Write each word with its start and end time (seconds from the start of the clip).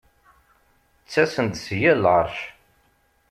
Ttasen-d 1.05 1.55
si 1.63 1.75
yal 1.81 1.99
lɛeṛc. 2.03 2.37